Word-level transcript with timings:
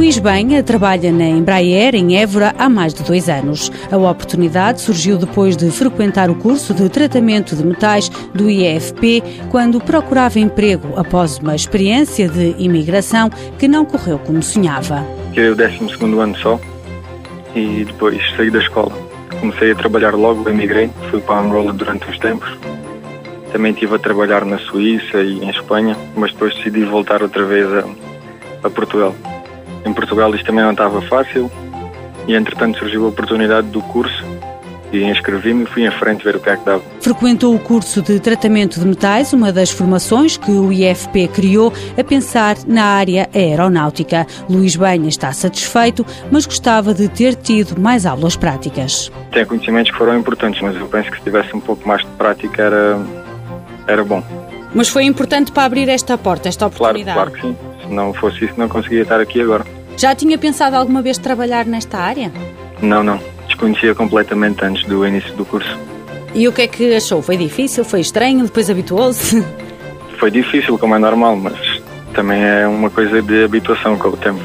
Luís 0.00 0.18
Benha 0.18 0.62
trabalha 0.62 1.12
na 1.12 1.26
Embraer, 1.26 1.94
em 1.94 2.16
Évora, 2.16 2.54
há 2.56 2.70
mais 2.70 2.94
de 2.94 3.02
dois 3.02 3.28
anos. 3.28 3.70
A 3.92 3.98
oportunidade 3.98 4.80
surgiu 4.80 5.18
depois 5.18 5.58
de 5.58 5.70
frequentar 5.70 6.30
o 6.30 6.34
curso 6.34 6.72
de 6.72 6.88
tratamento 6.88 7.54
de 7.54 7.62
metais 7.62 8.08
do 8.32 8.48
IEFP, 8.48 9.22
quando 9.50 9.78
procurava 9.78 10.40
emprego 10.40 10.98
após 10.98 11.36
uma 11.36 11.54
experiência 11.54 12.30
de 12.30 12.54
imigração 12.56 13.28
que 13.58 13.68
não 13.68 13.84
correu 13.84 14.18
como 14.18 14.42
sonhava. 14.42 15.04
Tirei 15.34 15.50
o 15.50 15.54
12 15.54 16.18
ano 16.18 16.36
só 16.38 16.58
e 17.54 17.84
depois 17.84 18.22
saí 18.38 18.50
da 18.50 18.60
escola. 18.60 18.92
Comecei 19.38 19.72
a 19.72 19.74
trabalhar 19.74 20.14
logo, 20.14 20.48
emigrei, 20.48 20.88
fui 21.10 21.20
para 21.20 21.40
Angola 21.42 21.74
durante 21.74 22.08
uns 22.08 22.18
tempos. 22.18 22.48
Também 23.52 23.72
estive 23.72 23.96
a 23.96 23.98
trabalhar 23.98 24.46
na 24.46 24.56
Suíça 24.60 25.20
e 25.20 25.44
em 25.44 25.50
Espanha, 25.50 25.94
mas 26.16 26.32
depois 26.32 26.54
decidi 26.54 26.84
voltar 26.84 27.22
outra 27.22 27.44
vez 27.44 27.66
a, 27.66 27.84
a 28.64 28.70
Portugal. 28.70 29.14
Em 29.84 29.92
Portugal 29.92 30.34
isto 30.34 30.46
também 30.46 30.64
não 30.64 30.72
estava 30.72 31.00
fácil 31.02 31.50
e 32.26 32.34
entretanto 32.34 32.78
surgiu 32.78 33.06
a 33.06 33.08
oportunidade 33.08 33.68
do 33.68 33.80
curso 33.82 34.24
e 34.92 35.04
inscrevi-me 35.04 35.64
e 35.64 35.66
fui 35.66 35.86
em 35.86 35.90
frente 35.90 36.24
ver 36.24 36.36
o 36.36 36.40
que 36.40 36.50
é 36.50 36.56
que 36.56 36.64
dava. 36.64 36.82
Frequentou 37.00 37.54
o 37.54 37.58
curso 37.58 38.02
de 38.02 38.18
tratamento 38.18 38.80
de 38.80 38.86
metais, 38.86 39.32
uma 39.32 39.52
das 39.52 39.70
formações 39.70 40.36
que 40.36 40.50
o 40.50 40.72
IFP 40.72 41.28
criou 41.28 41.72
a 41.96 42.04
pensar 42.04 42.56
na 42.66 42.84
área 42.84 43.28
aeronáutica. 43.34 44.26
Luís 44.48 44.76
Benha 44.76 45.08
está 45.08 45.32
satisfeito, 45.32 46.04
mas 46.30 46.44
gostava 46.44 46.92
de 46.92 47.08
ter 47.08 47.34
tido 47.36 47.80
mais 47.80 48.04
aulas 48.04 48.36
práticas. 48.36 49.10
Tem 49.32 49.44
conhecimentos 49.44 49.92
que 49.92 49.98
foram 49.98 50.18
importantes, 50.18 50.60
mas 50.60 50.76
eu 50.76 50.86
penso 50.88 51.10
que 51.10 51.18
se 51.18 51.22
tivesse 51.22 51.54
um 51.54 51.60
pouco 51.60 51.86
mais 51.86 52.02
de 52.02 52.10
prática 52.12 52.62
era, 52.62 52.98
era 53.86 54.04
bom. 54.04 54.22
Mas 54.74 54.88
foi 54.88 55.04
importante 55.04 55.52
para 55.52 55.64
abrir 55.64 55.88
esta 55.88 56.16
porta, 56.16 56.48
esta 56.48 56.66
oportunidade? 56.66 57.14
Claro, 57.14 57.30
claro 57.30 57.54
que 57.54 57.60
sim. 57.60 57.70
Não 57.90 58.14
fosse 58.14 58.44
isso, 58.44 58.54
não 58.56 58.68
conseguia 58.68 59.02
estar 59.02 59.20
aqui 59.20 59.40
agora. 59.40 59.64
Já 59.96 60.14
tinha 60.14 60.38
pensado 60.38 60.76
alguma 60.76 61.02
vez 61.02 61.18
trabalhar 61.18 61.66
nesta 61.66 61.98
área? 61.98 62.32
Não, 62.80 63.02
não. 63.02 63.20
Desconhecia 63.46 63.94
completamente 63.94 64.64
antes 64.64 64.86
do 64.86 65.06
início 65.06 65.34
do 65.34 65.44
curso. 65.44 65.78
E 66.34 66.46
o 66.46 66.52
que 66.52 66.62
é 66.62 66.66
que 66.68 66.94
achou? 66.94 67.20
Foi 67.20 67.36
difícil? 67.36 67.84
Foi 67.84 68.00
estranho? 68.00 68.44
Depois 68.44 68.70
habituou-se? 68.70 69.44
Foi 70.18 70.30
difícil, 70.30 70.78
como 70.78 70.94
é 70.94 70.98
normal, 70.98 71.34
mas 71.34 71.58
também 72.14 72.42
é 72.42 72.66
uma 72.66 72.90
coisa 72.90 73.22
de 73.22 73.44
habituação 73.44 73.96
com 73.96 74.08
o 74.08 74.16
tempo. 74.16 74.40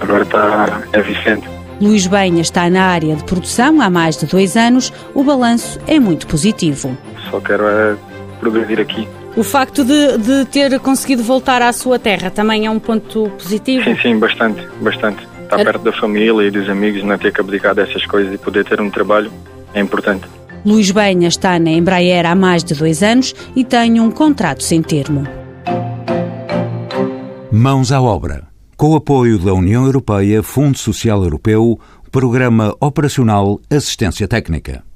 Agora 0.00 0.22
está 0.22 0.82
é 0.92 1.00
viciante. 1.00 1.48
Luís 1.80 2.06
Benha 2.06 2.40
está 2.40 2.68
na 2.68 2.84
área 2.84 3.16
de 3.16 3.24
produção 3.24 3.80
há 3.80 3.90
mais 3.90 4.16
de 4.16 4.26
dois 4.26 4.56
anos. 4.56 4.92
O 5.14 5.24
balanço 5.24 5.80
é 5.86 5.98
muito 5.98 6.26
positivo. 6.26 6.96
Só 7.30 7.40
quero 7.40 7.64
é 7.66 7.96
progredir 8.38 8.80
aqui. 8.80 9.08
O 9.36 9.42
facto 9.42 9.84
de, 9.84 10.18
de, 10.18 10.44
ter 10.44 10.78
conseguido 10.78 11.22
voltar 11.24 11.60
à 11.60 11.72
sua 11.72 11.98
terra 11.98 12.30
também 12.30 12.66
é 12.66 12.70
um 12.70 12.78
ponto 12.78 13.28
positivo? 13.30 13.82
Sim, 13.82 13.96
sim, 14.00 14.18
bastante, 14.18 14.64
bastante. 14.80 15.26
Estar 15.42 15.58
Era... 15.58 15.72
perto 15.72 15.82
da 15.82 15.92
família 15.92 16.46
e 16.46 16.50
dos 16.52 16.68
amigos, 16.68 17.02
não 17.02 17.18
ter 17.18 17.32
que 17.32 17.40
abdicar 17.40 17.74
dessas 17.74 18.06
coisas 18.06 18.32
e 18.32 18.38
poder 18.38 18.64
ter 18.64 18.80
um 18.80 18.88
trabalho 18.88 19.32
é 19.74 19.80
importante. 19.80 20.24
Luís 20.64 20.90
Benha 20.92 21.26
está 21.26 21.58
na 21.58 21.70
Embraer 21.70 22.24
há 22.26 22.34
mais 22.34 22.62
de 22.62 22.74
dois 22.74 23.02
anos 23.02 23.34
e 23.56 23.64
tem 23.64 24.00
um 24.00 24.10
contrato 24.10 24.62
sem 24.62 24.80
termo. 24.80 25.26
Mãos 27.50 27.90
à 27.90 28.00
obra. 28.00 28.46
Com 28.76 28.92
o 28.92 28.96
apoio 28.96 29.38
da 29.38 29.52
União 29.52 29.84
Europeia, 29.84 30.44
Fundo 30.44 30.78
Social 30.78 31.22
Europeu, 31.24 31.78
Programa 32.10 32.74
Operacional 32.80 33.60
Assistência 33.68 34.28
Técnica. 34.28 34.84